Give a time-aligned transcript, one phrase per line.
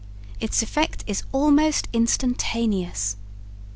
[0.39, 3.17] Its effect is almost instantaneous.